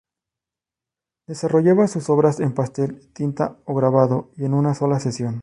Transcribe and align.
Desarrollaba 1.27 1.87
sus 1.87 2.09
obras 2.09 2.39
en 2.39 2.55
pastel, 2.55 3.07
tinta 3.13 3.57
o 3.67 3.75
grabado, 3.75 4.31
y 4.35 4.45
en 4.45 4.55
una 4.55 4.73
sola 4.73 4.99
sesión. 4.99 5.39